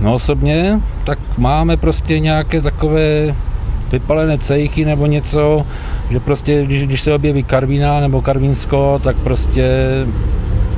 [0.00, 3.34] No osobně, tak máme prostě nějaké takové
[3.92, 5.66] vypalené cejchy nebo něco,
[6.10, 9.68] že prostě, když, když se objeví Karvína nebo Karvínsko, tak prostě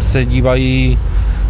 [0.01, 0.99] se dívají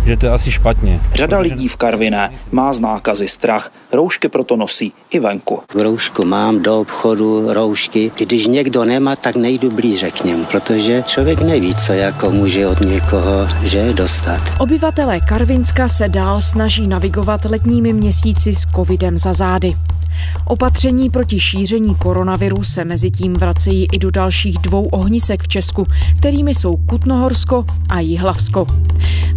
[0.07, 1.01] že to je asi špatně.
[1.15, 5.63] Řada lidí v Karviné má z nákazy strach, roušky proto nosí i venku.
[5.75, 8.11] Roušku mám do obchodu, roušky.
[8.19, 12.81] Když někdo nemá, tak nejdu blíže k němu, protože člověk neví, co jako může od
[12.81, 14.41] někoho že dostat.
[14.59, 19.77] Obyvatelé Karvinska se dál snaží navigovat letními měsíci s covidem za zády.
[20.45, 25.87] Opatření proti šíření koronaviru se mezi tím vracejí i do dalších dvou ohnisek v Česku,
[26.19, 28.67] kterými jsou Kutnohorsko a Jihlavsko.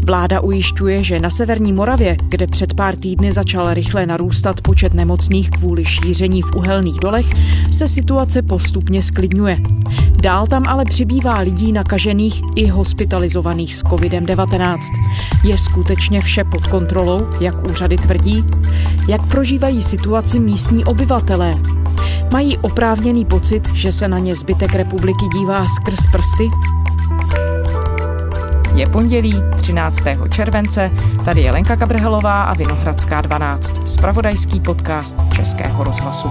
[0.05, 5.49] Vláda ujišťuje, že na severní Moravě, kde před pár týdny začal rychle narůstat počet nemocných
[5.51, 7.25] kvůli šíření v uhelných dolech,
[7.71, 9.57] se situace postupně sklidňuje.
[10.21, 14.79] Dál tam ale přibývá lidí nakažených i hospitalizovaných s COVID-19.
[15.43, 18.43] Je skutečně vše pod kontrolou, jak úřady tvrdí?
[19.07, 21.55] Jak prožívají situaci místní obyvatelé?
[22.34, 26.49] Mají oprávněný pocit, že se na ně zbytek republiky dívá skrz prsty?
[28.76, 29.98] Je pondělí 13.
[30.32, 30.91] července,
[31.26, 36.30] tady je Lenka Kabrhelová a Vinohradská 12, spravodajský podcast Českého rozhlasu.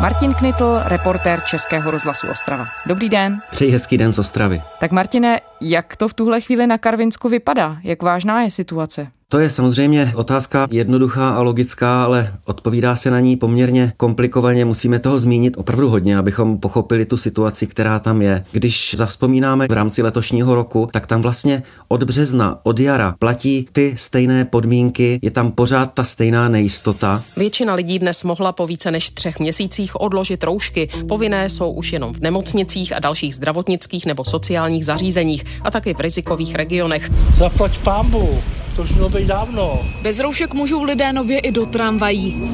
[0.00, 2.66] Martin Knitl, reportér Českého rozhlasu Ostrava.
[2.86, 3.40] Dobrý den.
[3.50, 4.62] Přeji hezký den z Ostravy.
[4.80, 7.78] Tak Martine, jak to v tuhle chvíli na Karvinsku vypadá?
[7.84, 9.08] Jak vážná je situace?
[9.28, 14.64] To je samozřejmě otázka jednoduchá a logická, ale odpovídá se na ní poměrně komplikovaně.
[14.64, 18.44] Musíme toho zmínit opravdu hodně, abychom pochopili tu situaci, která tam je.
[18.52, 23.94] Když zavzpomínáme v rámci letošního roku, tak tam vlastně od března, od jara platí ty
[23.96, 27.22] stejné podmínky, je tam pořád ta stejná nejistota.
[27.36, 30.88] Většina lidí dnes mohla po více než třech měsících odložit roušky.
[31.08, 36.00] Povinné jsou už jenom v nemocnicích a dalších zdravotnických nebo sociálních zařízeních a taky v
[36.00, 37.10] rizikových regionech.
[37.36, 38.42] Zaplať pámbu,
[38.76, 39.80] to už mělo být dávno.
[40.02, 42.50] Bez roušek můžou lidé nově i do tramvají.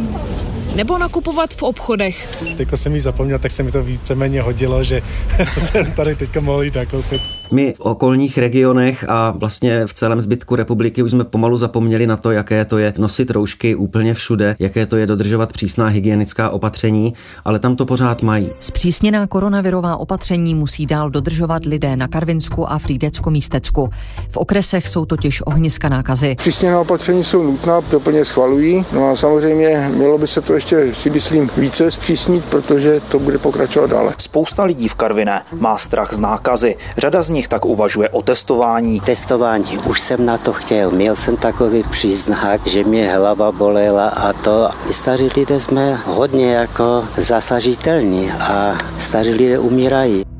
[0.74, 2.28] Nebo nakupovat v obchodech.
[2.56, 5.02] Teďka jsem ji zapomněl, tak se mi to víceméně hodilo, že
[5.58, 7.41] jsem tady teďka mohl jít nakoupit.
[7.52, 12.16] My v okolních regionech a vlastně v celém zbytku republiky už jsme pomalu zapomněli na
[12.16, 17.14] to, jaké to je nosit roušky úplně všude, jaké to je dodržovat přísná hygienická opatření,
[17.44, 18.50] ale tam to pořád mají.
[18.58, 23.90] Zpřísněná koronavirová opatření musí dál dodržovat lidé na Karvinsku a Frýdecku místecku.
[24.30, 26.34] V okresech jsou totiž ohniska nákazy.
[26.34, 28.84] Přísněná opatření jsou nutná, to plně schvalují.
[28.92, 33.38] No a samozřejmě mělo by se to ještě, si myslím, více zpřísnit, protože to bude
[33.38, 34.14] pokračovat dále.
[34.18, 36.76] Spousta lidí v Karviné má strach z nákazy.
[36.98, 39.00] Řada z nich tak uvažuje o testování.
[39.00, 40.90] Testování, už jsem na to chtěl.
[40.90, 44.70] Měl jsem takový příznak, že mě hlava bolela a to.
[44.90, 50.31] Staří lidé jsme hodně jako zasažitelní a staří lidé umírají.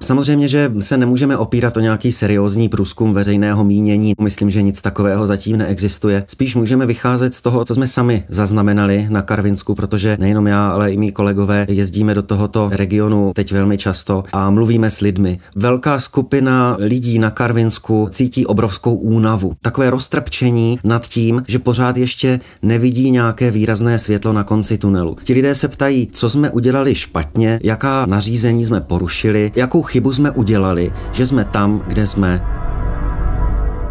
[0.00, 4.12] Samozřejmě, že se nemůžeme opírat o nějaký seriózní průzkum veřejného mínění.
[4.20, 6.24] Myslím, že nic takového zatím neexistuje.
[6.26, 10.92] Spíš můžeme vycházet z toho, co jsme sami zaznamenali na Karvinsku, protože nejenom já, ale
[10.92, 15.38] i mý kolegové jezdíme do tohoto regionu teď velmi často a mluvíme s lidmi.
[15.56, 19.52] Velká skupina lidí na Karvinsku cítí obrovskou únavu.
[19.62, 25.16] Takové roztrpčení nad tím, že pořád ještě nevidí nějaké výrazné světlo na konci tunelu.
[25.24, 30.30] Ti lidé se ptají, co jsme udělali špatně, jaká nařízení jsme porušili, jakou chybu jsme
[30.30, 32.57] udělali, že jsme tam, kde jsme.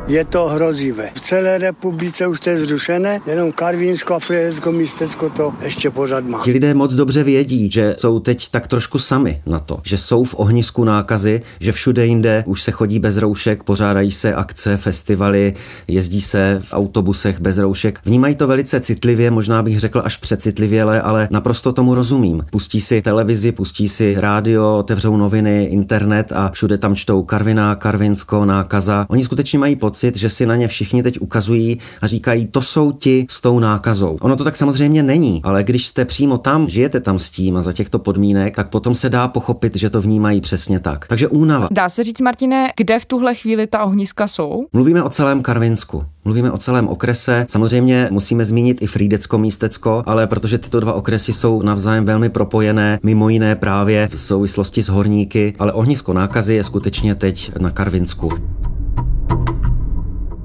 [0.08, 1.10] Je to hrozivé.
[1.14, 6.24] V celé republice už to je zrušené, jenom Karvínsko a Friedecko místecko to ještě pořád
[6.26, 6.42] má.
[6.44, 10.24] Ti lidé moc dobře vědí, že jsou teď tak trošku sami na to, že jsou
[10.24, 15.54] v ohnisku nákazy, že všude jinde už se chodí bez roušek, pořádají se akce, festivaly,
[15.88, 18.00] jezdí se v autobusech bez roušek.
[18.06, 22.46] Vnímají to velice citlivě, možná bych řekl až přecitlivěle, ale naprosto tomu rozumím.
[22.50, 28.46] Pustí si televizi, pustí si rádio, otevřou noviny, internet a všude tam čtou Karviná, Karvinsko,
[28.46, 29.06] nákaza.
[29.10, 32.62] Oni skutečně mají pocit, pocit, že si na ně všichni teď ukazují a říkají, to
[32.62, 34.18] jsou ti s tou nákazou.
[34.22, 37.62] Ono to tak samozřejmě není, ale když jste přímo tam, žijete tam s tím a
[37.62, 41.08] za těchto podmínek, tak potom se dá pochopit, že to vnímají přesně tak.
[41.08, 41.68] Takže únava.
[41.72, 44.66] Dá se říct, Martine, kde v tuhle chvíli ta ohniska jsou?
[44.74, 46.04] Mluvíme o celém Karvinsku.
[46.26, 47.46] Mluvíme o celém okrese.
[47.50, 53.00] Samozřejmě musíme zmínit i Frýdecko místecko, ale protože tyto dva okresy jsou navzájem velmi propojené,
[53.04, 58.32] mimo jiné právě v souvislosti s horníky, ale ohnisko nákazy je skutečně teď na Karvinsku.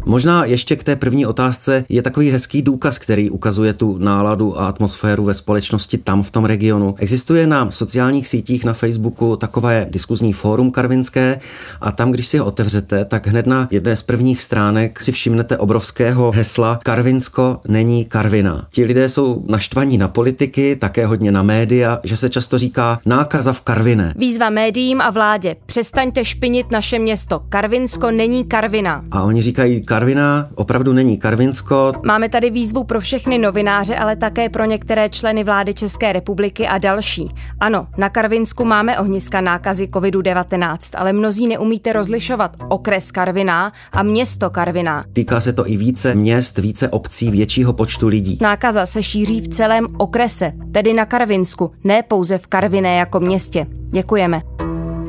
[0.04, 4.66] Možná ještě k té první otázce je takový hezký důkaz, který ukazuje tu náladu a
[4.66, 6.94] atmosféru ve společnosti tam v tom regionu.
[6.98, 11.40] Existuje na sociálních sítích na Facebooku takové diskuzní fórum karvinské
[11.80, 15.58] a tam, když si ho otevřete, tak hned na jedné z prvních stránek si všimnete
[15.58, 18.66] obrovského hesla Karvinsko není Karvina.
[18.70, 23.52] Ti lidé jsou naštvaní na politiky, také hodně na média, že se často říká nákaza
[23.52, 24.14] v Karviné.
[24.16, 25.56] Výzva médiím a vládě.
[25.66, 27.42] Přestaňte špinit naše město.
[27.48, 29.04] Karvinsko není Karvina.
[29.10, 31.92] A oni říkají, Karviná opravdu není Karvinsko.
[32.04, 36.78] Máme tady výzvu pro všechny novináře, ale také pro některé členy vlády České republiky a
[36.78, 37.28] další.
[37.60, 44.50] Ano, na Karvinsku máme ohniska nákazy COVID-19, ale mnozí neumíte rozlišovat okres Karviná a město
[44.50, 45.04] Karviná.
[45.12, 48.38] Týká se to i více měst, více obcí, většího počtu lidí.
[48.40, 53.66] Nákaza se šíří v celém okrese, tedy na Karvinsku, ne pouze v Karviné jako městě.
[53.90, 54.42] Děkujeme.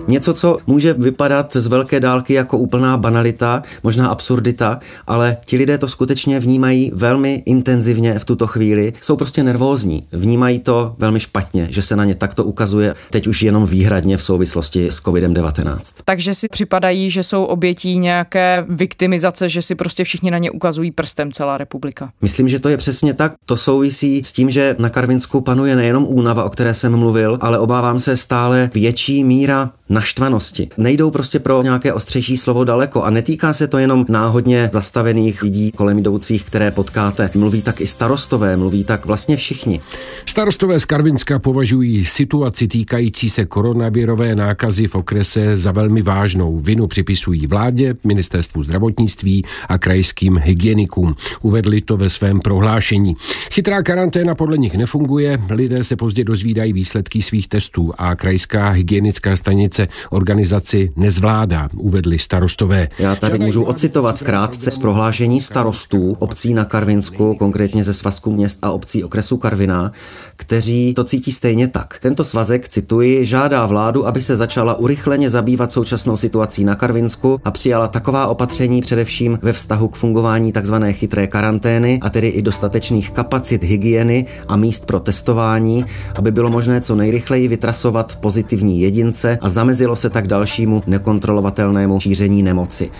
[0.07, 5.77] Něco, co může vypadat z velké dálky jako úplná banalita, možná absurdita, ale ti lidé
[5.77, 8.93] to skutečně vnímají velmi intenzivně v tuto chvíli.
[9.01, 13.41] Jsou prostě nervózní, vnímají to velmi špatně, že se na ně takto ukazuje teď už
[13.41, 15.77] jenom výhradně v souvislosti s COVID-19.
[16.05, 20.91] Takže si připadají, že jsou obětí nějaké viktimizace, že si prostě všichni na ně ukazují
[20.91, 22.11] prstem celá republika.
[22.21, 23.33] Myslím, že to je přesně tak.
[23.45, 27.59] To souvisí s tím, že na Karvinsku panuje nejenom únava, o které jsem mluvil, ale
[27.59, 30.69] obávám se stále větší míra naštvanosti.
[30.77, 35.71] Nejdou prostě pro nějaké ostřejší slovo daleko a netýká se to jenom náhodně zastavených lidí
[35.71, 37.29] kolem jdoucích, které potkáte.
[37.35, 39.81] Mluví tak i starostové, mluví tak vlastně všichni.
[40.25, 46.59] Starostové z Karvinska považují situaci týkající se koronavirové nákazy v okrese za velmi vážnou.
[46.59, 51.15] Vinu připisují vládě, ministerstvu zdravotnictví a krajským hygienikům.
[51.41, 53.15] Uvedli to ve svém prohlášení.
[53.51, 59.35] Chytrá karanténa podle nich nefunguje, lidé se pozdě dozvídají výsledky svých testů a krajská hygienická
[59.35, 62.87] stanice se organizaci nezvládá, uvedli starostové.
[62.99, 68.59] Já tady můžu ocitovat krátce z prohlášení starostů obcí na Karvinsku, konkrétně ze Svazku měst
[68.61, 69.91] a obcí okresu Karviná,
[70.35, 71.99] kteří to cítí stejně tak.
[72.01, 77.51] Tento svazek, cituji, žádá vládu, aby se začala urychleně zabývat současnou situací na Karvinsku a
[77.51, 80.75] přijala taková opatření především ve vztahu k fungování tzv.
[80.91, 85.85] chytré karantény a tedy i dostatečných kapacit hygieny a míst pro testování,
[86.15, 92.43] aby bylo možné co nejrychleji vytrasovat pozitivní jedince a zamezilo se tak dalšímu nekontrolovatelnému šíření
[92.43, 92.91] nemoci.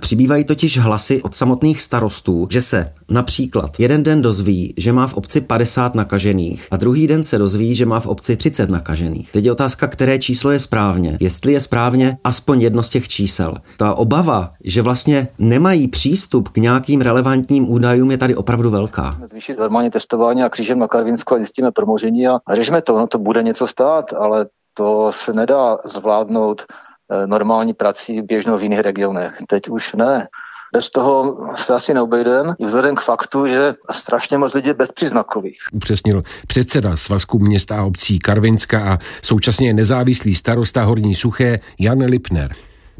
[0.00, 5.14] Přibývají totiž hlasy od samotných starostů, že se například jeden den dozví, že má v
[5.14, 9.32] obci 50 nakažených a druhý den se dozví, že má v obci 30 nakažených.
[9.32, 11.16] Teď je otázka, které číslo je správně.
[11.20, 13.54] Jestli je správně aspoň jedno z těch čísel.
[13.78, 19.18] Ta obava, že vlastně nemají přístup k nějakým relevantním údajům, je tady opravdu velká.
[19.30, 22.98] Zvýšit normální testování a křížem na Karvinsku a zjistíme promoření a řešíme to.
[22.98, 28.62] No to bude něco stát, ale to se nedá zvládnout eh, normální prací běžnou v
[28.62, 29.34] jiných regionech.
[29.48, 30.28] Teď už ne.
[30.72, 35.58] Bez toho se asi neobejdem, i vzhledem k faktu, že strašně moc lidí bezpříznakových.
[35.72, 42.52] Upřesnil předseda Svazku města a obcí Karvinska a současně nezávislý starosta Horní Suché Jan Lipner.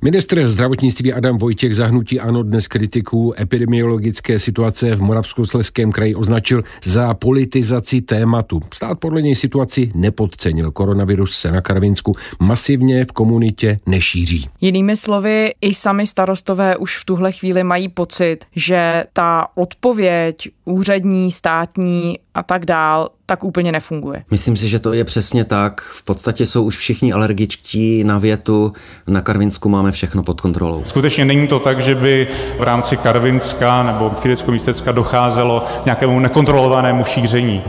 [0.05, 7.15] Ministr zdravotnictví Adam Vojtěch zahnutí ano dnes kritiku epidemiologické situace v Moravskosleském kraji označil za
[7.15, 8.61] politizaci tématu.
[8.75, 10.71] Stát podle něj situaci nepodcenil.
[10.71, 14.49] Koronavirus se na Karvinsku masivně v komunitě nešíří.
[14.61, 21.33] Jinými slovy, i sami starostové už v tuhle chvíli mají pocit, že ta odpověď úřední,
[21.33, 24.25] státní a tak dál, tak úplně nefunguje.
[24.31, 25.81] Myslím si, že to je přesně tak.
[25.81, 28.73] V podstatě jsou už všichni alergičtí na větu,
[29.09, 30.83] na Karvinsku máme všechno pod kontrolou.
[30.85, 37.05] Skutečně není to tak, že by v rámci Karvinska nebo Fidecko-Místecka docházelo k nějakému nekontrolovanému
[37.05, 37.63] šíření.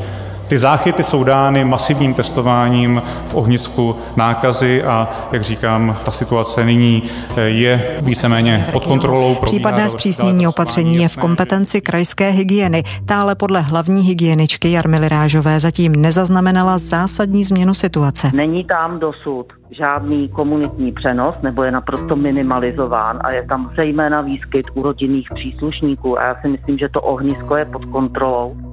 [0.53, 7.03] Ty záchyty jsou dány masivním testováním v ohnisku nákazy a, jak říkám, ta situace nyní
[7.37, 9.35] eh, je víceméně pod kontrolou.
[9.35, 12.83] Případné zpřísnění opatření je v kompetenci krajské hygieny.
[13.05, 18.31] Tále podle hlavní hygieničky Jarmily Rážové zatím nezaznamenala zásadní změnu situace.
[18.33, 24.65] Není tam dosud žádný komunitní přenos nebo je naprosto minimalizován a je tam zejména výskyt
[24.73, 28.72] u rodinných příslušníků a já si myslím, že to ohnisko je pod kontrolou.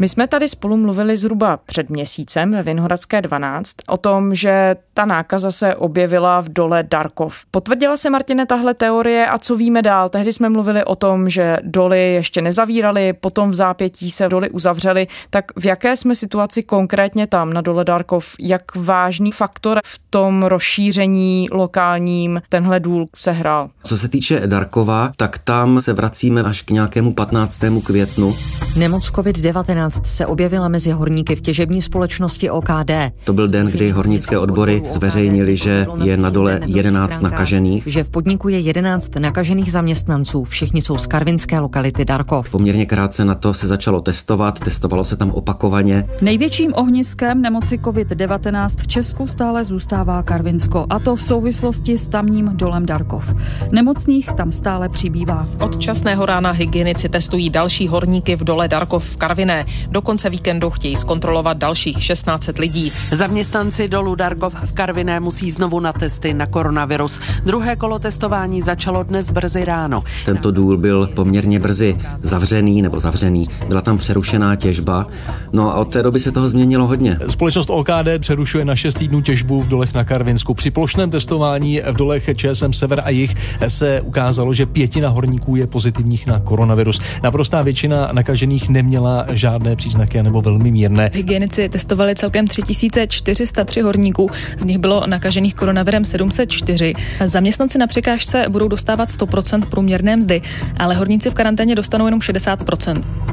[0.00, 5.04] My jsme tady spolu mluvili zhruba před měsícem ve Vinhoradské 12 o tom, že ta
[5.04, 7.36] nákaza se objevila v dole Darkov.
[7.50, 10.08] Potvrdila se, Martine, tahle teorie a co víme dál?
[10.08, 15.06] Tehdy jsme mluvili o tom, že doly ještě nezavírali, potom v zápětí se doly uzavřely.
[15.30, 18.34] Tak v jaké jsme situaci konkrétně tam na dole Darkov?
[18.38, 23.70] Jak vážný faktor v tom rozšíření lokálním tenhle důl se hrál?
[23.82, 27.60] Co se týče Darkova, tak tam se vracíme až k nějakému 15.
[27.84, 28.34] květnu.
[28.76, 32.90] Nemoc COVID-19 se objevila mezi horníky v těžební společnosti OKD.
[33.24, 37.82] To byl den, kdy hornické odbory zveřejnili, že je na dole 11 nakažených.
[37.86, 42.50] Že v podniku je 11 nakažených zaměstnanců, všichni jsou z karvinské lokality Darkov.
[42.50, 46.08] Poměrně krátce na to se začalo testovat, testovalo se tam opakovaně.
[46.22, 52.50] Největším ohniskem nemoci COVID-19 v Česku stále zůstává Karvinsko, a to v souvislosti s tamním
[52.56, 53.34] dolem Darkov.
[53.72, 55.48] Nemocných tam stále přibývá.
[55.60, 59.64] Od časného rána hygienici testují další horníky v dole Darkov v Karviné.
[59.88, 62.92] Do konce víkendu chtějí zkontrolovat dalších 16 lidí.
[63.10, 67.20] Zaměstnanci dolu Darkov v Karviné musí znovu na testy na koronavirus.
[67.44, 70.04] Druhé kolo testování začalo dnes brzy ráno.
[70.24, 73.48] Tento důl byl poměrně brzy zavřený nebo zavřený.
[73.68, 75.06] Byla tam přerušená těžba.
[75.52, 77.18] No a od té doby se toho změnilo hodně.
[77.28, 80.54] Společnost OKD přerušuje na 6 týdnů těžbu v dolech na Karvinsku.
[80.54, 83.34] Při plošném testování v dolech ČSM Sever a Jich
[83.68, 87.00] se ukázalo, že pětina horníků je pozitivních na koronavirus.
[87.22, 89.26] Naprostá většina nakažených neměla
[89.60, 91.10] žádné příznaky nebo velmi mírné.
[91.14, 96.94] Hygienici testovali celkem 3403 horníků, z nich bylo nakažených koronavirem 704.
[97.24, 100.42] Zaměstnanci na překážce budou dostávat 100% průměrné mzdy,
[100.76, 103.29] ale horníci v karanténě dostanou jenom 60%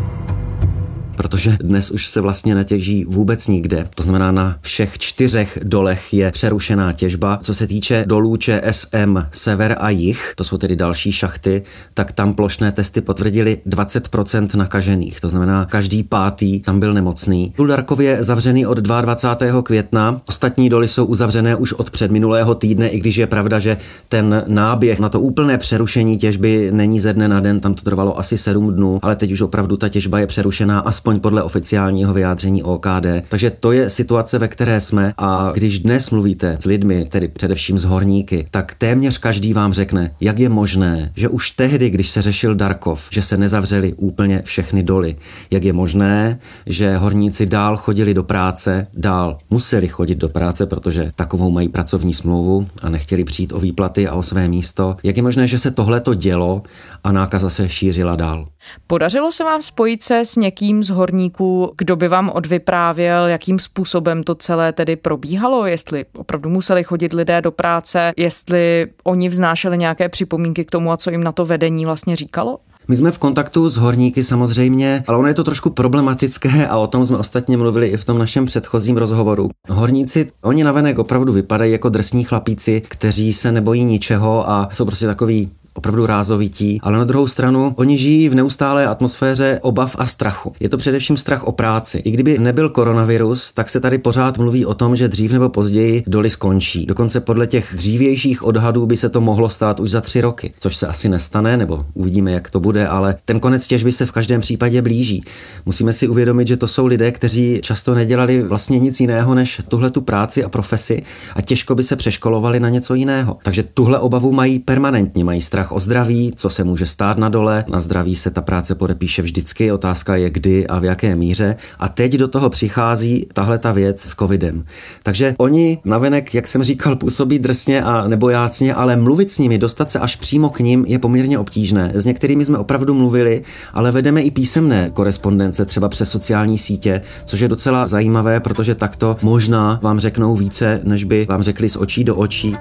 [1.17, 3.87] protože dnes už se vlastně netěží vůbec nikde.
[3.95, 7.39] To znamená, na všech čtyřech dolech je přerušená těžba.
[7.41, 12.33] Co se týče dolů ČSM Sever a Jih, to jsou tedy další šachty, tak tam
[12.33, 15.21] plošné testy potvrdili 20% nakažených.
[15.21, 17.53] To znamená, každý pátý tam byl nemocný.
[17.57, 19.61] Důl Darkově zavřený od 22.
[19.61, 20.21] května.
[20.29, 23.77] Ostatní doly jsou uzavřené už od předminulého týdne, i když je pravda, že
[24.09, 28.19] ten náběh na to úplné přerušení těžby není ze dne na den, tam to trvalo
[28.19, 32.13] asi 7 dnů, ale teď už opravdu ta těžba je přerušená aspoň aspoň podle oficiálního
[32.13, 33.05] vyjádření OKD.
[33.29, 37.79] Takže to je situace, ve které jsme a když dnes mluvíte s lidmi, tedy především
[37.79, 42.21] s horníky, tak téměř každý vám řekne, jak je možné, že už tehdy, když se
[42.21, 45.15] řešil Darkov, že se nezavřeli úplně všechny doly.
[45.51, 51.11] Jak je možné, že horníci dál chodili do práce, dál museli chodit do práce, protože
[51.15, 54.97] takovou mají pracovní smlouvu a nechtěli přijít o výplaty a o své místo.
[55.03, 56.63] Jak je možné, že se tohle to dělo
[57.03, 58.47] a nákaza se šířila dál?
[58.87, 64.23] Podařilo se vám spojit se s někým z horníků, kdo by vám odvyprávěl, jakým způsobem
[64.23, 70.09] to celé tedy probíhalo, jestli opravdu museli chodit lidé do práce, jestli oni vznášeli nějaké
[70.09, 72.57] připomínky k tomu a co jim na to vedení vlastně říkalo?
[72.89, 76.87] My jsme v kontaktu s horníky samozřejmě, ale ono je to trošku problematické a o
[76.87, 79.49] tom jsme ostatně mluvili i v tom našem předchozím rozhovoru.
[79.69, 85.05] Horníci, oni navenek opravdu vypadají jako drsní chlapíci, kteří se nebojí ničeho a jsou prostě
[85.05, 90.53] takový opravdu rázovití, ale na druhou stranu oni žijí v neustálé atmosféře obav a strachu.
[90.59, 91.97] Je to především strach o práci.
[91.97, 96.03] I kdyby nebyl koronavirus, tak se tady pořád mluví o tom, že dřív nebo později
[96.07, 96.85] doly skončí.
[96.85, 100.75] Dokonce podle těch dřívějších odhadů by se to mohlo stát už za tři roky, což
[100.75, 104.41] se asi nestane, nebo uvidíme, jak to bude, ale ten konec těžby se v každém
[104.41, 105.23] případě blíží.
[105.65, 109.91] Musíme si uvědomit, že to jsou lidé, kteří často nedělali vlastně nic jiného než tuhle
[109.91, 111.03] tu práci a profesi
[111.35, 113.37] a těžko by se přeškolovali na něco jiného.
[113.43, 117.29] Takže tuhle obavu mají permanentně, mají strach strach o zdraví, co se může stát na
[117.29, 117.65] dole.
[117.67, 121.55] Na zdraví se ta práce podepíše vždycky, otázka je kdy a v jaké míře.
[121.79, 124.65] A teď do toho přichází tahle ta věc s covidem.
[125.03, 129.91] Takže oni navenek, jak jsem říkal, působí drsně a nebojácně, ale mluvit s nimi, dostat
[129.91, 131.91] se až přímo k ním je poměrně obtížné.
[131.95, 133.43] S některými jsme opravdu mluvili,
[133.73, 139.17] ale vedeme i písemné korespondence, třeba přes sociální sítě, což je docela zajímavé, protože takto
[139.21, 142.57] možná vám řeknou více, než by vám řekli z očí do očí.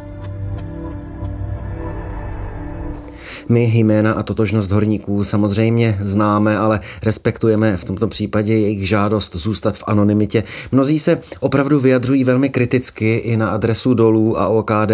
[3.49, 9.77] My jména a totožnost horníků samozřejmě známe, ale respektujeme v tomto případě jejich žádost zůstat
[9.77, 10.45] v anonymitě.
[10.73, 14.93] Mnozí se opravdu vyjadřují velmi kriticky i na adresu dolů a OKD.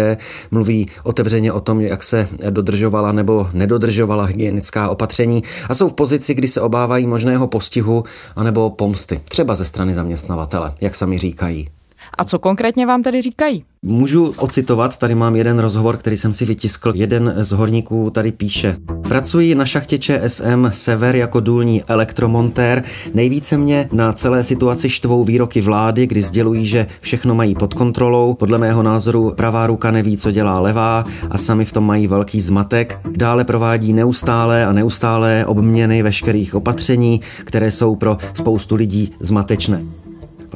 [0.51, 6.33] Mluví otevřeně o tom, jak se dodržovala nebo nedodržovala hygienická opatření a jsou v pozici,
[6.33, 8.03] kdy se obávají možného postihu
[8.35, 11.69] anebo pomsty, třeba ze strany zaměstnavatele, jak sami říkají.
[12.17, 13.63] A co konkrétně vám tedy říkají?
[13.85, 16.93] Můžu ocitovat, tady mám jeden rozhovor, který jsem si vytiskl.
[16.95, 18.75] Jeden z horníků tady píše.
[19.07, 22.83] Pracuji na šachtě ČSM Sever jako důlní elektromontér.
[23.13, 28.33] Nejvíce mě na celé situaci štvou výroky vlády, kdy sdělují, že všechno mají pod kontrolou.
[28.33, 32.41] Podle mého názoru pravá ruka neví, co dělá levá a sami v tom mají velký
[32.41, 32.99] zmatek.
[33.11, 40.02] Dále provádí neustále a neustále obměny veškerých opatření, které jsou pro spoustu lidí zmatečné.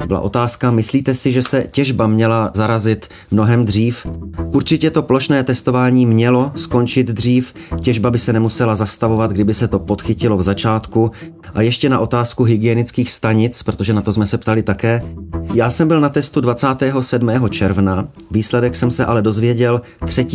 [0.06, 4.06] Byla otázka, myslíte si, že se těžba měla zarazit mnohem dřív?
[4.54, 9.78] Určitě to plošné testování mělo skončit dřív, těžba by se nemusela zastavovat, kdyby se to
[9.78, 11.10] podchytilo v začátku.
[11.54, 15.02] A ještě na otázku hygienických stanic, protože na to jsme se ptali také.
[15.54, 17.30] Já jsem byl na testu 27.
[17.50, 20.26] června, výsledek jsem se ale dozvěděl 3.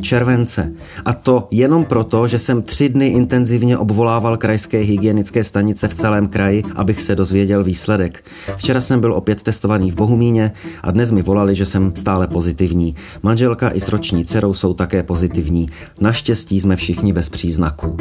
[0.00, 0.72] července.
[1.04, 6.28] A to jenom proto, že jsem tři dny intenzivně obvolával krajské hygienické stanice v celém
[6.28, 8.24] kraji, abych se dozvěděl výsledek.
[8.56, 12.94] Včera jsem byl opět testovaný v Bohumíně a dnes mi volali, že jsem stále pozitivní.
[13.22, 15.68] Manželka i s roční dcerou jsou také pozitivní.
[16.00, 17.96] Naštěstí jsme všichni bez příznaků.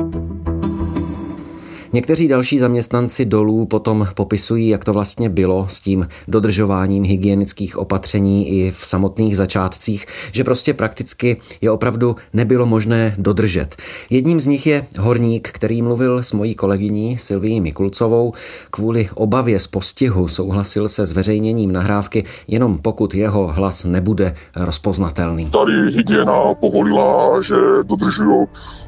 [1.94, 8.50] Někteří další zaměstnanci dolů potom popisují, jak to vlastně bylo s tím dodržováním hygienických opatření
[8.50, 13.76] i v samotných začátcích, že prostě prakticky je opravdu nebylo možné dodržet.
[14.10, 18.34] Jedním z nich je horník, který mluvil s mojí kolegyní Silvií Mikulcovou.
[18.72, 25.52] Kvůli obavě z postihu souhlasil se zveřejněním nahrávky, jenom pokud jeho hlas nebude rozpoznatelný.
[25.52, 28.48] Tady hygiena povolila, že dodržují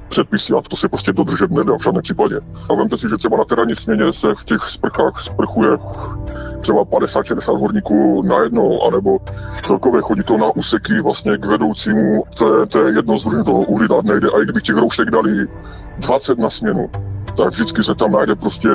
[0.10, 2.36] předpisy a to se prostě dodržet nedá v žádném případě.
[2.70, 5.78] A si, že třeba na terénní směně se v těch sprchách sprchuje
[6.62, 9.20] třeba 50-60 horníků na jedno, anebo
[9.64, 14.06] celkově chodí to na úseky vlastně k vedoucímu, to to je jedno z toho uhlídat
[14.06, 14.28] nejde.
[14.28, 15.48] A i kdyby těch roušek dali
[15.98, 16.90] 20 na směnu,
[17.38, 18.70] tak vždycky se tam najde prostě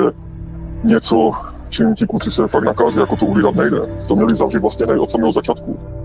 [0.83, 1.31] něco,
[1.69, 3.77] čím ti kluci se fakt nakází, jako to uhlídat nejde.
[4.07, 5.98] To měli zavřít vlastně od samého začátku.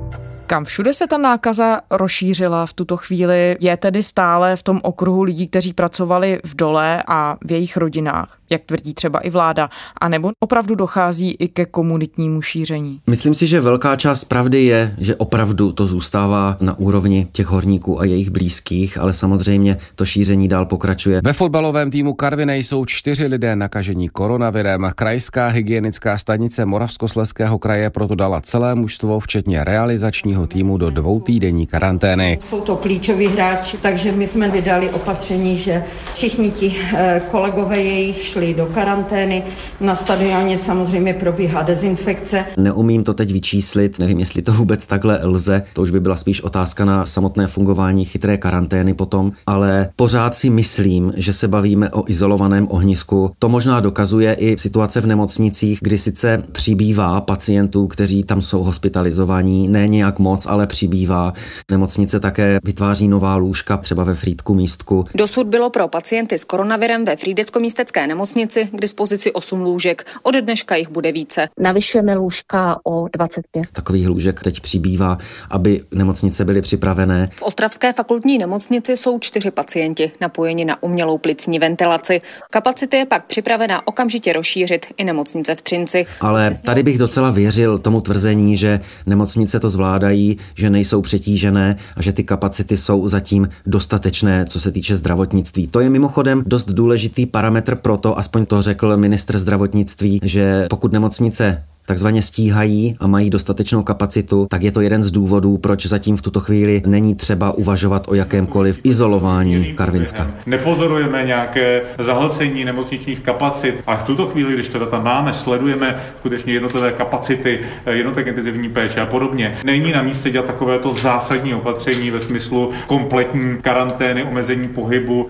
[0.47, 5.23] Kam všude se ta nákaza rozšířila v tuto chvíli, je tedy stále v tom okruhu
[5.23, 9.71] lidí, kteří pracovali v dole a v jejich rodinách, jak tvrdí třeba i vláda,
[10.01, 13.01] anebo opravdu dochází i ke komunitnímu šíření?
[13.11, 18.01] Myslím si, že velká část pravdy je, že opravdu to zůstává na úrovni těch horníků
[18.01, 21.21] a jejich blízkých, ale samozřejmě to šíření dál pokračuje.
[21.25, 24.91] Ve fotbalovém týmu Karviné jsou čtyři lidé nakažení koronavirem.
[24.95, 31.21] Krajská hygienická stanice Moravskosleského kraje proto dala celé mužstvo, včetně realizační národního týmu do dvou
[31.21, 32.39] týdenní karantény.
[32.41, 38.25] Jsou to klíčoví hráči, takže my jsme vydali opatření, že všichni ti eh, kolegové jejich
[38.25, 39.43] šli do karantény.
[39.81, 42.45] Na stadioně samozřejmě probíhá dezinfekce.
[42.57, 46.43] Neumím to teď vyčíslit, nevím, jestli to vůbec takhle lze, to už by byla spíš
[46.43, 52.05] otázka na samotné fungování chytré karantény potom, ale pořád si myslím, že se bavíme o
[52.09, 53.31] izolovaném ohnisku.
[53.39, 59.69] To možná dokazuje i situace v nemocnicích, kdy sice přibývá pacientů, kteří tam jsou hospitalizovaní,
[59.69, 61.33] ne nějak moc, ale přibývá.
[61.71, 65.05] Nemocnice také vytváří nová lůžka, třeba ve Frýdku místku.
[65.15, 70.07] Dosud bylo pro pacienty s koronavirem ve Frýdecko-místecké nemocnici k dispozici 8 lůžek.
[70.23, 71.49] Od dneška jich bude více.
[71.61, 73.65] Navyšujeme lůžka o 25.
[73.73, 75.19] Takových lůžek teď přibývá,
[75.51, 77.29] aby nemocnice byly připravené.
[77.33, 82.21] V Ostravské fakultní nemocnici jsou čtyři pacienti napojeni na umělou plicní ventilaci.
[82.51, 86.07] Kapacity je pak připravena okamžitě rozšířit i nemocnice v Třinci.
[86.21, 91.77] Ale tady bych docela věřil tomu tvrzení, že nemocnice to zvládají říkají, že nejsou přetížené
[91.97, 95.67] a že ty kapacity jsou zatím dostatečné, co se týče zdravotnictví.
[95.67, 100.93] To je mimochodem dost důležitý parametr pro to, aspoň to řekl ministr zdravotnictví, že pokud
[100.93, 106.17] nemocnice takzvaně stíhají a mají dostatečnou kapacitu, tak je to jeden z důvodů, proč zatím
[106.17, 110.31] v tuto chvíli není třeba uvažovat o jakémkoliv izolování Karvinska.
[110.47, 116.53] Nepozorujeme nějaké zahlcení nemocničních kapacit a v tuto chvíli, když teda tam máme, sledujeme skutečně
[116.53, 119.57] jednotlivé kapacity jednotek intenzivní péče a podobně.
[119.65, 125.29] Není na místě dělat takovéto zásadní opatření ve smyslu kompletní karantény, omezení pohybu.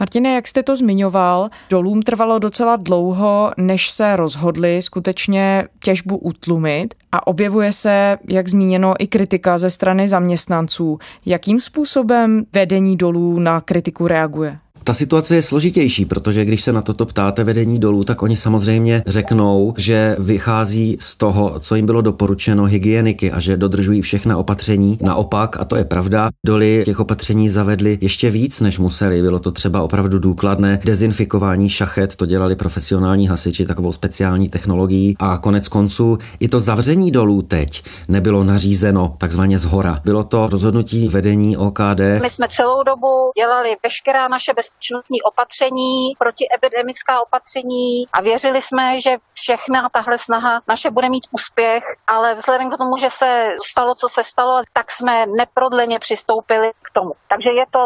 [0.00, 6.94] Martine, jak jste to zmiňoval, dolům trvalo docela dlouho, než se rozhodli skutečně těžbu utlumit
[7.12, 10.98] a objevuje se, jak zmíněno, i kritika ze strany zaměstnanců.
[11.26, 14.58] Jakým způsobem vedení dolů na kritiku reaguje?
[14.86, 19.02] Ta situace je složitější, protože když se na toto ptáte vedení dolů, tak oni samozřejmě
[19.06, 24.98] řeknou, že vychází z toho, co jim bylo doporučeno hygieniky a že dodržují všechna opatření.
[25.02, 29.22] Naopak, a to je pravda, doly těch opatření zavedly ještě víc, než museli.
[29.22, 35.38] Bylo to třeba opravdu důkladné dezinfikování šachet, to dělali profesionální hasiči takovou speciální technologií a
[35.38, 40.00] konec konců i to zavření dolů teď nebylo nařízeno takzvaně z hora.
[40.04, 42.00] Bylo to rozhodnutí vedení OKD.
[42.22, 49.00] My jsme celou dobu dělali veškerá naše bez bezpečnostní opatření, protiepidemická opatření a věřili jsme,
[49.00, 53.94] že všechna tahle snaha naše bude mít úspěch, ale vzhledem k tomu, že se stalo,
[53.94, 57.12] co se stalo, tak jsme neprodleně přistoupili k tomu.
[57.28, 57.78] Takže je to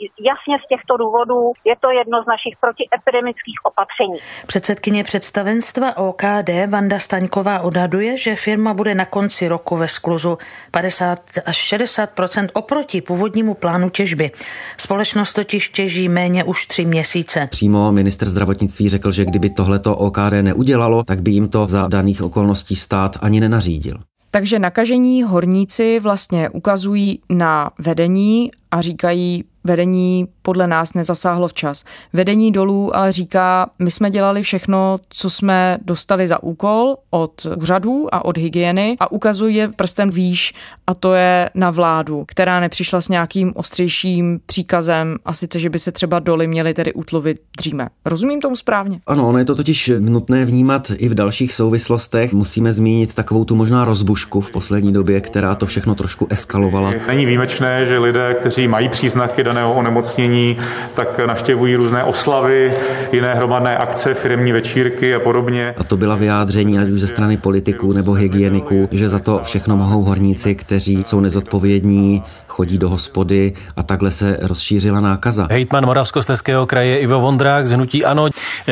[0.00, 4.18] jasně z těchto důvodů je to jedno z našich protiepidemických opatření.
[4.46, 10.38] Předsedkyně představenstva OKD Vanda Staňková odhaduje, že firma bude na konci roku ve skluzu
[10.70, 14.30] 50 až 60% oproti původnímu plánu těžby.
[14.76, 17.48] Společnost totiž těží méně už tři měsíce.
[17.50, 22.22] Přímo minister zdravotnictví řekl, že kdyby tohleto OKD neudělalo, tak by jim to za daných
[22.22, 23.98] okolností stát ani nenařídil.
[24.30, 31.84] Takže nakažení horníci vlastně ukazují na vedení a říkají, vedení podle nás nezasáhlo včas.
[32.12, 38.14] Vedení dolů ale říká, my jsme dělali všechno, co jsme dostali za úkol od úřadů
[38.14, 40.54] a od hygieny a ukazuje prstem výš
[40.86, 45.78] a to je na vládu, která nepřišla s nějakým ostřejším příkazem a sice, že by
[45.78, 47.88] se třeba doly měly tedy utlovit dříve.
[48.04, 49.00] Rozumím tomu správně?
[49.06, 52.32] Ano, ono je to totiž nutné vnímat i v dalších souvislostech.
[52.32, 56.92] Musíme zmínit takovou tu možná rozbušku v poslední době, která to všechno trošku eskalovala.
[57.06, 60.56] Není výjimečné, že lidé, kteří mají příznaky dané podezřeného onemocnění,
[60.94, 62.72] tak naštěvují různé oslavy,
[63.12, 65.74] jiné hromadné akce, firmní večírky a podobně.
[65.78, 69.76] A to byla vyjádření ať už ze strany politiků nebo hygieniků, že za to všechno
[69.76, 72.22] mohou horníci, kteří jsou nezodpovědní,
[72.56, 75.48] chodí do hospody a takhle se rozšířila nákaza.
[75.50, 78.28] Hejtman Moravskoslezského kraje Ivo Vondrák z Hnutí Ano.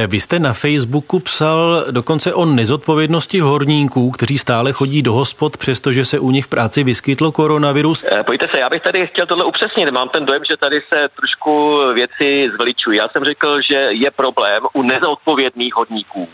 [0.07, 6.05] Vy jste na Facebooku psal dokonce o nezodpovědnosti horníků, kteří stále chodí do hospod, přestože
[6.05, 8.05] se u nich v práci vyskytlo koronavirus.
[8.05, 9.91] Eh, pojďte se, já bych tady chtěl tohle upřesnit.
[9.91, 12.99] Mám ten dojem, že tady se trošku věci zveličují.
[12.99, 16.29] Já jsem řekl, že je problém u nezodpovědných horníků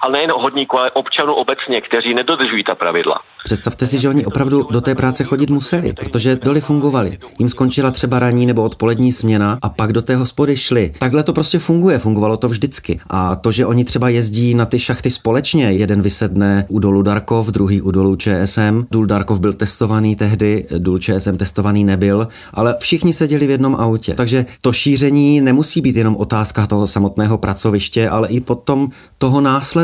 [0.00, 3.20] ale nejen hodníků, ale občanů obecně, kteří nedodržují ta pravidla.
[3.44, 7.18] Představte si, že oni opravdu do té práce chodit museli, protože doly fungovaly.
[7.38, 10.92] Jim skončila třeba ranní nebo odpolední směna a pak do té hospody šli.
[10.98, 13.00] Takhle to prostě funguje, fungovalo to vždycky.
[13.10, 17.46] A to, že oni třeba jezdí na ty šachty společně, jeden vysedne u dolu Darkov,
[17.46, 18.86] druhý u dolu ČSM.
[18.90, 24.14] Důl Darkov byl testovaný tehdy, důl ČSM testovaný nebyl, ale všichni seděli v jednom autě.
[24.14, 29.40] Takže to šíření nemusí být jenom otázka toho samotného pracoviště, ale i potom toho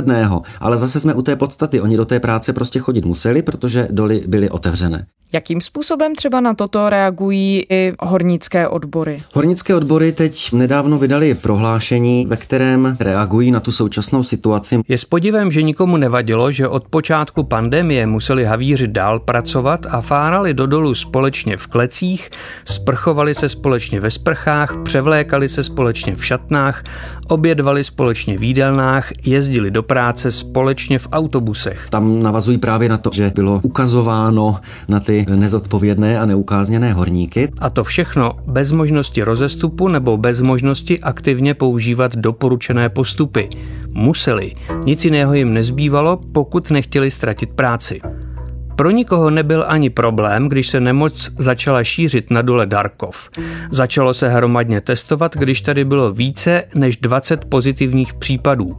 [0.07, 0.43] následného.
[0.61, 1.81] Ale zase jsme u té podstaty.
[1.81, 5.07] Oni do té práce prostě chodit museli, protože doly byly otevřené.
[5.35, 9.23] Jakým způsobem třeba na toto reagují i hornické odbory?
[9.35, 14.81] Hornické odbory teď nedávno vydali prohlášení, ve kterém reagují na tu současnou situaci.
[14.89, 20.01] Je s podivem, že nikomu nevadilo, že od počátku pandemie museli havíři dál pracovat a
[20.01, 22.31] fárali do dolu společně v klecích,
[22.65, 26.85] sprchovali se společně ve sprchách, převlékali se společně v šatnách,
[27.29, 31.87] obědvali společně v jídelnách, jezdili do práce společně v autobusech.
[31.91, 37.53] Tam navazují právě na to, že bylo ukazováno na ty nezodpovědné a neukázněné horníky.
[37.59, 43.49] A to všechno bez možnosti rozestupu nebo bez možnosti aktivně používat doporučené postupy.
[43.91, 44.53] Museli.
[44.85, 48.01] Nic jiného jim nezbývalo, pokud nechtěli ztratit práci.
[48.83, 53.31] Pro nikoho nebyl ani problém, když se nemoc začala šířit na dole Darkov.
[53.71, 58.77] Začalo se hromadně testovat, když tady bylo více než 20 pozitivních případů.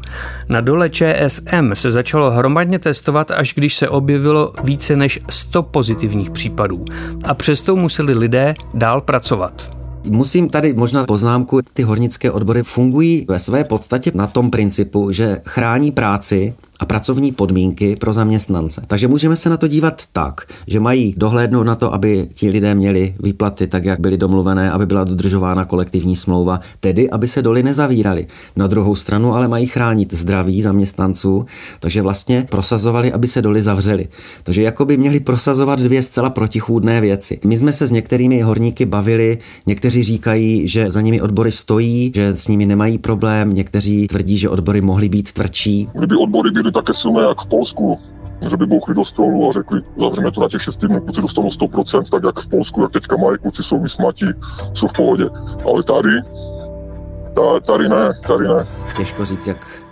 [0.49, 6.29] Na dole ČSM se začalo hromadně testovat, až když se objevilo více než 100 pozitivních
[6.29, 6.85] případů.
[7.23, 9.71] A přesto museli lidé dál pracovat.
[10.09, 15.41] Musím tady možná poznámku, ty hornické odbory fungují ve své podstatě na tom principu, že
[15.45, 18.81] chrání práci a pracovní podmínky pro zaměstnance.
[18.87, 22.75] Takže můžeme se na to dívat tak, že mají dohlédnout na to, aby ti lidé
[22.75, 27.63] měli výplaty tak, jak byly domluvené, aby byla dodržována kolektivní smlouva, tedy aby se doly
[27.63, 28.27] nezavíraly.
[28.55, 31.45] Na druhou stranu ale mají chránit zdraví zaměstnanců,
[31.79, 34.07] takže vlastně prosazovali, aby se doly zavřely.
[34.43, 37.39] Takže jako by měli prosazovat dvě zcela protichůdné věci.
[37.45, 42.27] My jsme se s některými horníky bavili, někteří říkají, že za nimi odbory stojí, že
[42.27, 45.87] s nimi nemají problém, někteří tvrdí, že odbory mohly být tvrdší.
[45.93, 47.99] Kdyby odbory byly také silné jak v Polsku,
[48.49, 51.47] že by bouchli do stolu a řekli, zavřeme to na těch 6 týdnů, kluci dostanou
[51.47, 54.25] 100%, tak jak v Polsku, jak teďka mají, kluci jsou vysmatí,
[54.73, 55.29] jsou v pohodě.
[55.65, 56.09] Ale tady,
[57.65, 58.67] tady ne, tady ne.
[58.97, 59.82] Těžko říct, jak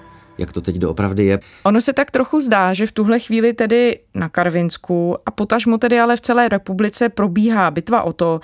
[0.42, 1.40] jak to teď doopravdy je.
[1.64, 6.00] Ono se tak trochu zdá, že v tuhle chvíli tedy na Karvinsku a potažmo tedy
[6.00, 8.40] ale v celé republice probíhá bitva o to,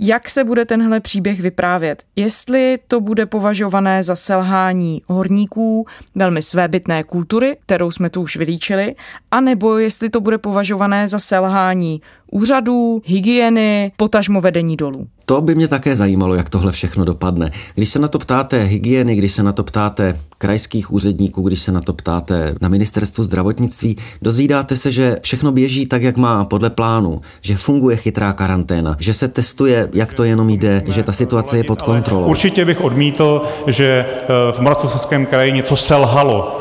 [0.00, 2.02] jak se bude tenhle příběh vyprávět.
[2.16, 8.94] Jestli to bude považované za selhání horníků, velmi svébytné kultury, kterou jsme tu už vylíčili,
[9.30, 15.06] anebo jestli to bude považované za selhání úřadů, hygieny, potažmo vedení dolů.
[15.24, 17.50] To by mě také zajímalo, jak tohle všechno dopadne.
[17.74, 21.72] Když se na to ptáte hygieny, když se na to ptáte krajských úředníků, když se
[21.72, 26.70] na to ptáte na ministerstvu zdravotnictví, dozvídáte se, že všechno běží tak, jak má, podle
[26.70, 31.56] plánu, že funguje chytrá karanténa, že se testuje, jak to jenom jde, že ta situace
[31.56, 32.26] je pod kontrolou.
[32.26, 36.60] Určitě bych odmítl, že eh, v Moravskoslezském kraji něco selhalo,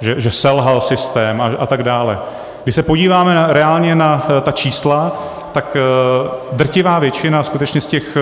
[0.00, 2.18] že, že selhal systém a, a tak dále.
[2.62, 5.80] Když se podíváme reálně na eh, ta čísla, tak eh,
[6.52, 8.20] drtivá většina skutečně z těch eh,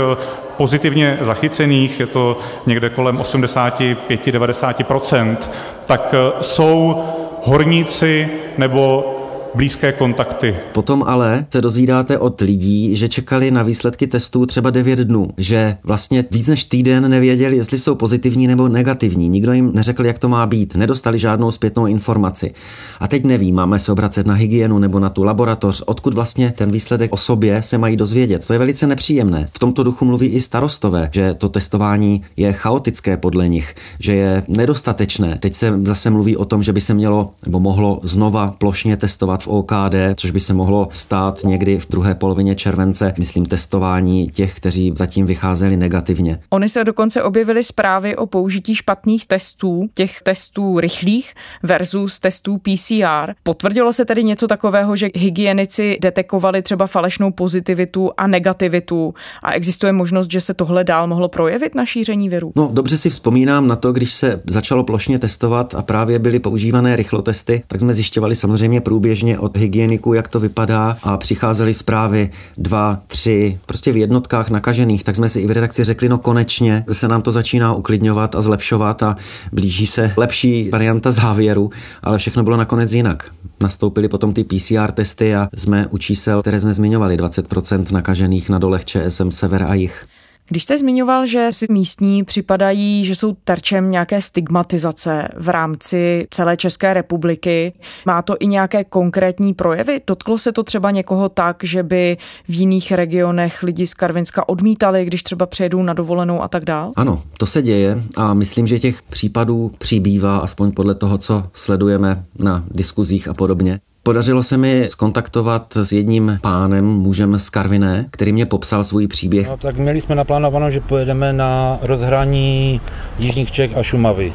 [0.57, 5.37] pozitivně zachycených, je to někde kolem 85-90%,
[5.85, 7.05] tak jsou
[7.43, 9.13] horníci nebo
[9.55, 10.57] blízké kontakty.
[10.73, 15.77] Potom ale se dozvídáte od lidí, že čekali na výsledky testů třeba 9 dnů, že
[15.85, 19.29] vlastně víc než týden nevěděli, jestli jsou pozitivní nebo negativní.
[19.29, 22.53] Nikdo jim neřekl, jak to má být, nedostali žádnou zpětnou informaci.
[23.01, 26.71] A teď nevím, máme se obracet na hygienu nebo na tu laboratoř, odkud vlastně ten
[26.71, 28.47] výsledek o sobě se mají dozvědět.
[28.47, 29.49] To je velice nepříjemné.
[29.53, 34.43] V tomto duchu mluví i starostové, že to testování je chaotické podle nich, že je
[34.49, 35.39] nedostatečné.
[35.41, 39.36] Teď se zase mluví o tom, že by se mělo nebo mohlo znova plošně testovat
[39.37, 44.29] testovat v OKD, což by se mohlo stát někdy v druhé polovině července, myslím, testování
[44.29, 46.39] těch, kteří zatím vycházeli negativně.
[46.51, 53.33] Oni se dokonce objevily zprávy o použití špatných testů, těch testů rychlých versus testů PCR.
[53.43, 59.93] Potvrdilo se tedy něco takového, že hygienici detekovali třeba falešnou pozitivitu a negativitu a existuje
[59.93, 62.53] možnost, že se tohle dál mohlo projevit na šíření viru?
[62.57, 66.97] No, dobře si vzpomínám na to, když se začalo plošně testovat a právě byly používané
[66.97, 72.99] rychlotesty, tak jsme zjišťovali samozřejmě průběžně od hygieniků, jak to vypadá a přicházely zprávy dva,
[73.07, 77.09] tři, prostě v jednotkách nakažených, tak jsme si i v redakci řekli, no konečně se
[77.09, 79.17] nám to začíná uklidňovat a zlepšovat a
[79.53, 81.71] blíží se lepší varianta závěru,
[82.03, 83.31] ale všechno bylo nakonec jinak.
[83.63, 88.59] Nastoupily potom ty PCR testy a jsme u čísel, které jsme zmiňovali, 20% nakažených na
[88.59, 90.07] dolech ČSM Sever a Jich.
[90.49, 96.57] Když jste zmiňoval, že si místní připadají, že jsou terčem nějaké stigmatizace v rámci celé
[96.57, 97.73] České republiky,
[98.07, 100.01] má to i nějaké konkrétní projevy?
[100.07, 102.17] Dotklo se to třeba někoho tak, že by
[102.49, 106.93] v jiných regionech lidi z Karvinska odmítali, když třeba přijedou na dovolenou a tak dál?
[106.97, 112.25] Ano, to se děje a myslím, že těch případů přibývá, aspoň podle toho, co sledujeme
[112.45, 113.81] na diskuzích a podobně.
[114.07, 119.49] Podařilo se mi skontaktovat s jedním pánem, mužem z Karviné, který mě popsal svůj příběh.
[119.49, 122.81] No, tak měli jsme naplánováno, že pojedeme na rozhraní
[123.19, 124.33] Jižních Čech a Šumavy.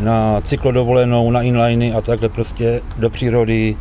[0.00, 3.76] Na cyklodovolenou, na inliny a takhle prostě do přírody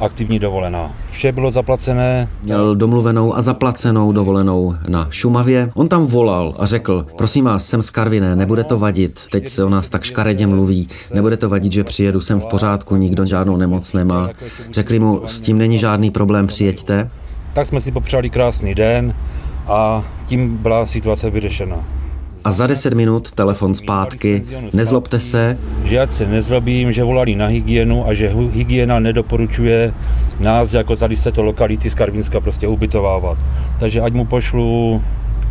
[0.00, 0.92] aktivní dovolená.
[1.10, 2.28] Vše bylo zaplacené.
[2.42, 5.70] Měl domluvenou a zaplacenou dovolenou na Šumavě.
[5.74, 9.20] On tam volal a řekl, prosím vás, jsem z Karviné, nebude to vadit.
[9.30, 10.88] Teď se o nás tak škaredě mluví.
[11.14, 14.28] Nebude to vadit, že přijedu, jsem v pořádku, nikdo žádnou nemoc nemá.
[14.70, 17.10] Řekli mu, s tím není žádný problém, přijeďte.
[17.52, 19.14] Tak jsme si popřáli krásný den
[19.66, 21.76] a tím byla situace vyřešena
[22.44, 24.42] a za 10 minut telefon zpátky.
[24.72, 25.58] Nezlobte se.
[25.84, 29.94] Že ať se nezlobím, že volali na hygienu a že hygiena nedoporučuje
[30.40, 33.38] nás jako tady se to lokality z Karvinska prostě ubytovávat.
[33.80, 35.02] Takže ať mu pošlu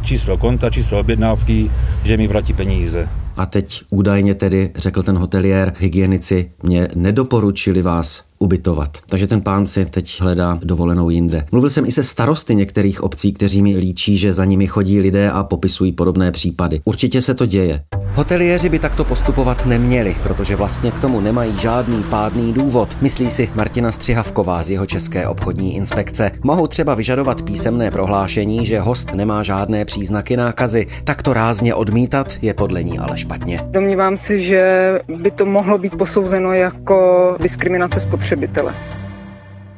[0.04, 1.72] číslo konta, číslo objednávky,
[2.04, 3.10] že mi vrátí peníze.
[3.38, 8.98] A teď údajně tedy, řekl ten hoteliér, hygienici mě nedoporučili vás ubytovat.
[9.06, 11.46] Takže ten pán si teď hledá dovolenou jinde.
[11.52, 15.32] Mluvil jsem i se starosty některých obcí, kteří mi líčí, že za nimi chodí lidé
[15.32, 16.82] a popisují podobné případy.
[16.86, 17.84] Určitě se to děje.
[18.14, 23.50] Hoteliéři by takto postupovat neměli, protože vlastně k tomu nemají žádný pádný důvod, myslí si
[23.56, 26.32] Martina Střihavková z jeho České obchodní inspekce.
[26.44, 30.88] Mohou třeba vyžadovat písemné prohlášení, že host nemá žádné příznaky nákazy.
[31.04, 33.60] Tak to rázně odmítat je podle ní ale špatně.
[33.64, 38.74] Domnívám se, že by to mohlo být posouzeno jako diskriminace spotřebitele.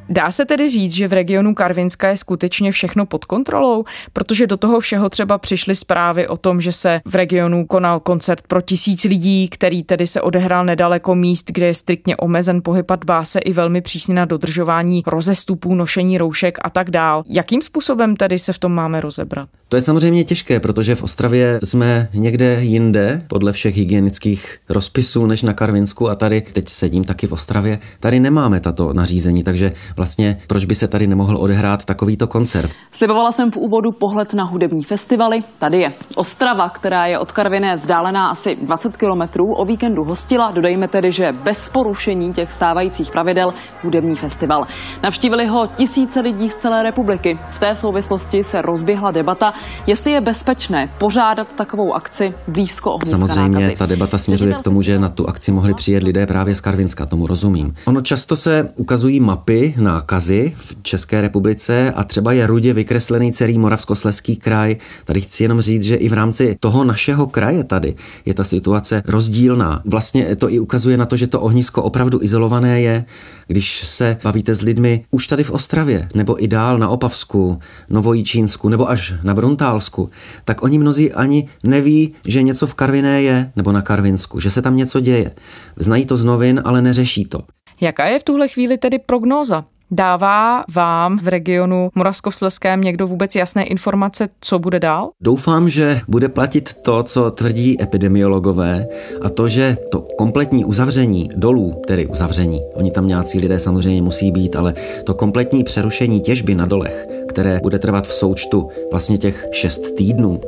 [0.08, 4.56] Dá se tedy říct, že v regionu Karvinska je skutečně všechno pod kontrolou, protože do
[4.56, 9.04] toho všeho třeba přišly zprávy o tom, že se v regionu konal koncert pro tisíc
[9.04, 13.38] lidí, který tedy se odehrál nedaleko míst, kde je striktně omezen pohyb a dbá se
[13.38, 17.22] i velmi přísně na dodržování rozestupů, nošení roušek a tak dál.
[17.26, 19.48] Jakým způsobem tedy se v tom máme rozebrat?
[19.68, 25.42] To je samozřejmě těžké, protože v Ostravě jsme někde jinde podle všech hygienických rozpisů než
[25.42, 30.36] na Karvinsku a tady, teď sedím taky v Ostravě, tady nemáme tato nařízení, takže vlastně
[30.46, 32.70] proč by se tady nemohl odehrát takovýto koncert.
[32.92, 35.42] Slibovala jsem v úvodu pohled na hudební festivaly.
[35.58, 39.44] Tady je Ostrava, která je od Karviné vzdálená asi 20 kilometrů.
[39.54, 44.66] O víkendu hostila, dodejme tedy, že bez porušení těch stávajících pravidel hudební festival.
[45.02, 47.38] Navštívili ho tisíce lidí z celé republiky.
[47.50, 49.52] V té souvislosti se rozběhla debata,
[49.86, 53.76] jestli je bezpečné pořádat takovou akci blízko ohniska Samozřejmě nákazy.
[53.76, 57.06] ta debata směřuje k tomu, že na tu akci mohli přijet lidé právě z Karvinska,
[57.06, 57.74] tomu rozumím.
[57.86, 63.58] Ono často se ukazují mapy nákazy v České republice a třeba je rudě vykreslený celý
[63.58, 64.76] Moravskosleský kraj.
[65.04, 67.94] Tady chci jenom říct, že i v rámci toho našeho kraje tady
[68.24, 69.82] je ta situace rozdílná.
[69.84, 73.04] Vlastně to i ukazuje na to, že to ohnisko opravdu izolované je,
[73.46, 77.58] když se bavíte s lidmi už tady v Ostravě, nebo i dál na Opavsku,
[77.90, 80.10] Novojíčínsku, nebo až na Bruntálsku,
[80.44, 84.62] tak oni mnozí ani neví, že něco v Karviné je, nebo na Karvinsku, že se
[84.62, 85.34] tam něco děje.
[85.76, 87.40] Znají to z novin, ale neřeší to.
[87.80, 89.64] Jaká je v tuhle chvíli tedy prognóza?
[89.90, 95.10] Dává vám v regionu Moravskosleském někdo vůbec jasné informace, co bude dál?
[95.20, 98.86] Doufám, že bude platit to, co tvrdí epidemiologové
[99.22, 104.30] a to, že to kompletní uzavření dolů, tedy uzavření, oni tam nějací lidé samozřejmě musí
[104.30, 109.46] být, ale to kompletní přerušení těžby na dolech, které bude trvat v součtu vlastně těch
[109.52, 110.40] šest týdnů.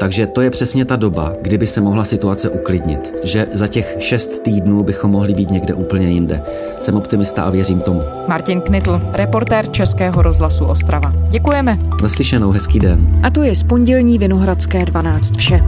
[0.00, 3.14] Takže to je přesně ta doba, kdyby se mohla situace uklidnit.
[3.22, 6.42] Že za těch šest týdnů bychom mohli být někde úplně jinde.
[6.78, 8.02] Jsem optimista a věřím tomu.
[8.28, 11.12] Martin Knitl, reportér Českého rozhlasu Ostrava.
[11.28, 11.78] Děkujeme.
[12.02, 13.20] Naslyšenou, hezký den.
[13.22, 15.60] A to je z pondělní Vinohradské 12 vše.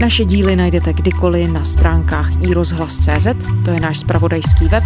[0.00, 3.26] Naše díly najdete kdykoliv na stránkách iRozhlas.cz,
[3.64, 4.84] to je náš spravodajský web,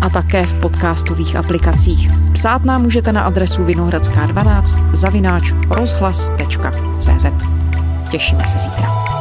[0.00, 2.10] a také v podcastových aplikacích.
[2.32, 7.26] Psát nám můžete na adresu vinohradská12 zavináč rozhlas.cz.
[8.10, 9.13] Těšíme se zítra.